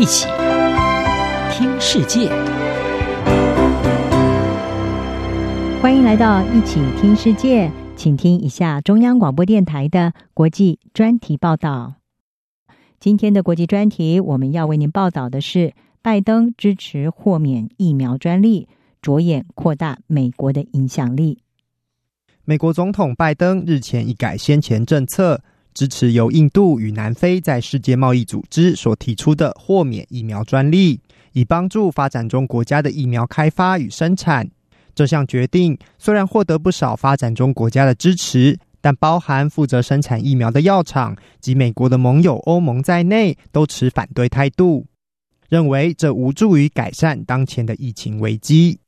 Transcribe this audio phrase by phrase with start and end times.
[0.00, 0.26] 一起
[1.52, 2.30] 听世界，
[5.82, 11.96] 欢迎来到一起听世界，请听一下中央广播电台的国际专题报道。
[12.98, 18.68] 今天的国际专题，我们要为您报道的是：拜登支持豁免疫苗专利，
[19.02, 21.40] 着眼扩大美国的影响力。
[22.46, 25.42] 美国总统拜登日前一改先前政策。
[25.72, 31.00] 支持由印度与南非在世界贸易组织所提出的豁免疫苗专利，
[31.32, 34.48] 以帮助发展中国家的疫苗开发与生产。
[34.94, 44.86] 这项决定虽然获得不少发展中国家的支持，但包含负责生产疫苗的药厂及美国的盟友欧盟在内，都持反对态度，
[45.48, 48.78] 认为这无助于改善当前的疫情危机。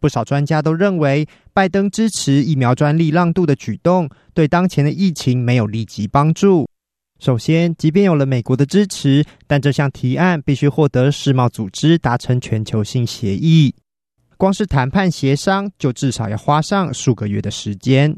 [0.00, 6.68] 不少专家都认为，拜登支持疫苗专利让渡的举动，对当前的疫情没有立即帮助。
[7.18, 13.74] 首先，即便有了美国的支持，但这项提案必须获得世贸组织达成全球性协议，
[14.36, 18.16] 光是谈判协商就至少要花上数个月的时间。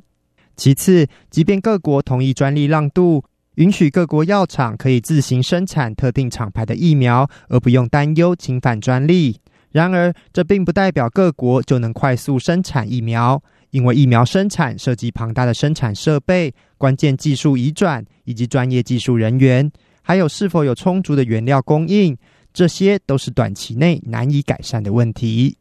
[0.55, 9.41] 其次，即便各国同意专利让渡，允许各国药厂可以自行生产特定厂牌的疫苗，而不用担忧侵犯专利。
[9.73, 19.71] 然而，这并不代表各国就能快速生产疫苗，因为疫苗生产涉及庞大的生产设备、关键技术移转以及专业技术人员，
[20.03, 22.17] 还有是否有充足的原料供应，
[22.53, 25.57] 这些都是短期内难以改善的问题。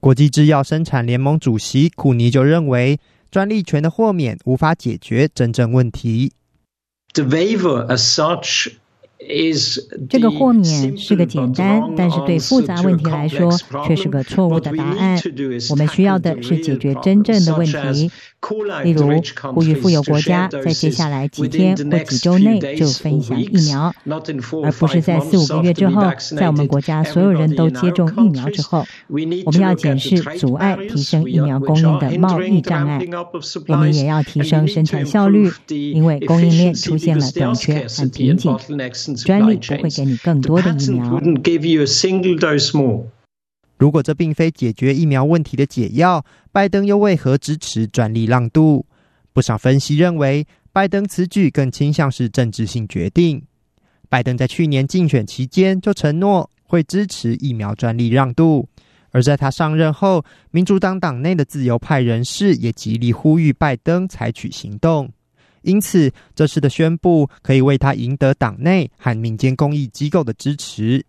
[0.00, 2.98] 国际制药生产联盟主席库尼就认为，
[3.30, 6.32] 专利权的豁免无法解决真正问题。
[7.12, 8.72] The waiver as such
[10.08, 13.50] 这个豁免是个简单，但是对复杂问题来说
[13.86, 15.18] 却是个错误的答案。
[15.70, 18.10] 我们需要的是解决真正的问题，
[18.82, 19.08] 例如
[19.54, 23.94] 呼吁富有国家在接下来几天或几周内就分享疫苗，
[24.62, 26.02] 而不是在四五个月之后，
[26.36, 28.84] 在我们国家所有人都接种疫苗之后。
[29.46, 33.00] 我们要检视阻碍提升疫苗供应的贸易障碍，
[33.68, 38.54] 我们也要提升生产效率，因为供应链出现了短缺和瓶颈。
[39.14, 41.20] 专利不会给你更多的疫苗。
[43.76, 48.86] 如果这并非解决疫苗问题的解药，拜登又为何支持专利让渡？
[49.32, 53.42] 不少分析认为，拜登此举更倾向是政治性决定。
[54.08, 58.68] 拜登在去年竞选期间就承诺会支持疫苗专利让渡，
[59.10, 65.10] 而在他上任后，民主党党内的自由派人士也极力呼吁拜登采取行动。
[65.64, 71.04] 因此，这次的宣布可以为他赢得党内和民间公益机构的支持。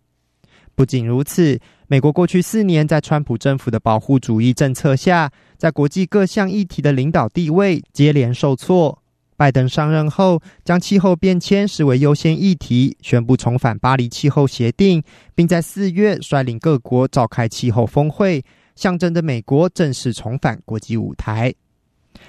[0.74, 9.02] 不仅如此，美国过去四年在川普政府的保护主义政策下，在国际各项议题的领导地位接连受挫。
[9.38, 15.02] 拜登上任后，将气候变迁视为优先议题，宣布重返巴黎气候协定，
[15.34, 18.42] 并在四月率领各国召开气候峰会，
[18.74, 21.54] 象征着美国正式重返国际舞台。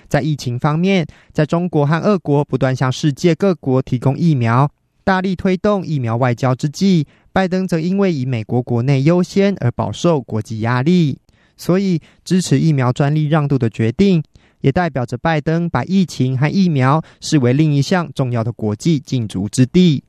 [0.08, 4.72] 在疫情方面，在中国和俄国不断向世界各国提供疫苗，
[5.04, 11.20] 大力推动疫苗外交之际，拜登则因为以美国国内优先而饱受国际压力，
[11.56, 14.24] 所以支持疫苗专利让渡的决定，
[14.62, 20.04] 也代表着拜登把疫情和疫苗视为另一项重要的国际竞逐之地，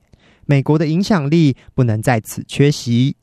[0.46, 3.16] 美国的影响力不能在此缺席。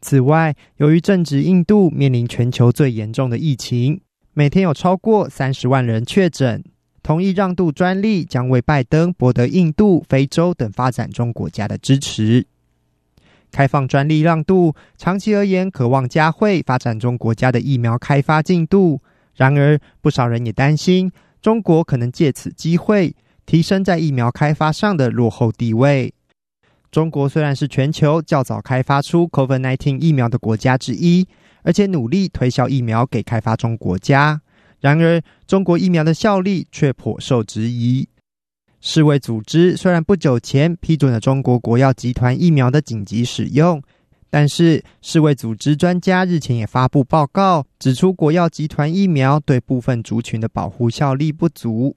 [0.00, 4.00] 此外，由于正值印度面临全球最严重的疫情。
[4.36, 6.64] 每天有超过三十万人确诊，
[7.04, 12.44] 同意让渡专利将为拜登博得印度、非洲等发展中国家的支持。
[13.52, 19.00] 开放专利让渡，长期而言可望加快发展中国家的疫苗开发进度。
[19.36, 23.14] 然而，不少人也担心，中国可能借此机会
[23.46, 26.12] 提升在疫苗开发上的落后地位。
[26.90, 31.24] 中国虽然是全球较早开发出 COVID-19 疫苗的国家之一。
[31.64, 34.40] 而且努力推销疫苗给开发中国家，
[34.78, 38.08] 然而中国疫苗的效力却颇受质疑。
[38.80, 43.82] 世卫组织虽然不久前批准了中国国药集团疫苗的紧急使用，
[44.28, 51.96] 但是世卫组织专家日前也发布报告，指出国药集团疫苗对部分族群的保护效力不足。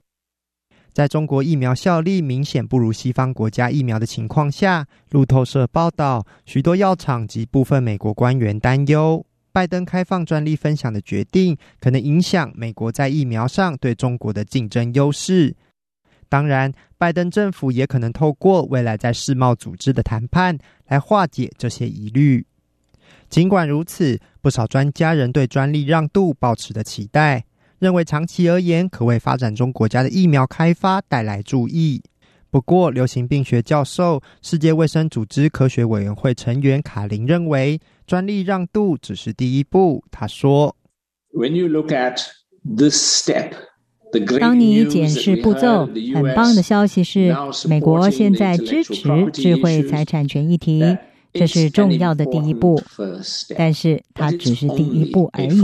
[0.94, 9.24] 在中国疫苗效力明显不如西方国家疫苗的情况下，路透社报道，许多药厂及部分美国官员担忧。
[9.58, 15.56] 拜登开放专利分享的决定，可能影响美国在疫苗上对中国的竞争优势。
[16.28, 20.56] 当然，拜登政府也可能透过未来在世贸组织的谈判
[20.86, 22.46] 来化解这些疑虑。
[23.28, 27.44] 尽管如此，不少专家仍对专利让渡抱持的期待，
[27.80, 32.00] 认为长期而言可为发展中国家的疫苗开发带来注意。
[32.50, 40.02] 不过，流行病学教授、世界卫生组织科学委员会成员卡林认为，专利让渡只是第一步。
[40.10, 40.74] 他说
[41.34, 42.20] ：“When you look at
[42.64, 43.52] this step。”
[44.40, 47.36] 当你检视步骤，很棒的消息是，
[47.68, 48.94] 美国现在支持
[49.30, 50.82] 智慧财产权议题，
[51.34, 52.80] 这是重要的第一步。
[53.54, 55.60] 但是它只是第一步而已。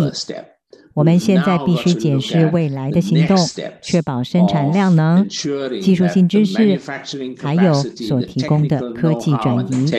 [0.95, 3.37] 我们现在必须检视未来的行动，
[3.83, 6.81] 确保生产量能、技术性知识，
[7.39, 9.91] 还有所提供的科技转移。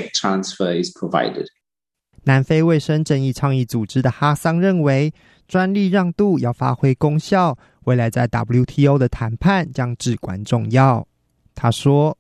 [2.23, 5.13] 南非卫生正义倡议组织的哈桑认为，
[5.47, 7.57] 专利让渡要发挥功效。
[7.83, 11.05] 未来在 WTO 的谈判将至关重要，
[11.53, 12.17] 他说。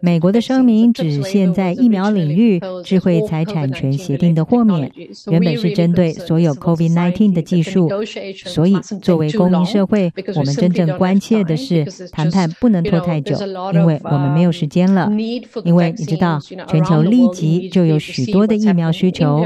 [0.00, 4.90] 美国的声明只限在疫苗领域智慧财产权协定的豁免，
[5.30, 7.88] 原本是针对所有 COVID-19 的技术。
[8.46, 13.36] 所以，作为公民社会，我们真正关切的是谈判不能拖太久，
[13.74, 15.10] 因为我们没有时间了。
[15.64, 16.38] 因为你知道，
[16.68, 19.44] 全球立即就有许多的疫苗需求。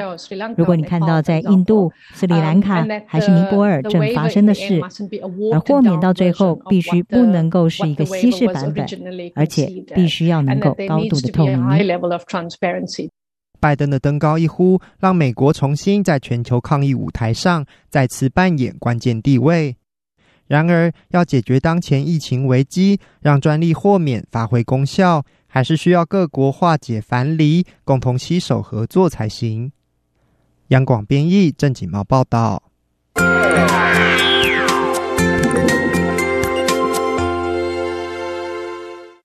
[0.57, 4.81] 如果你看到在印度、斯里兰卡还是尼泊尔正发生的事，
[5.53, 8.68] 而豁免到最后必须不能够是一个稀释版。
[9.35, 13.11] 而且必须要能够高度的透明。
[13.61, 19.77] 拜登的登高一呼，让美国重新在全球抗疫舞台上再次扮演关键地位。
[20.47, 29.73] 然而，要解决当前疫情危机，让专利豁免发挥功效，还是需要各国化解藩篱，共同携手合作才行。
[30.69, 32.63] 央广编译，郑锦茂报道。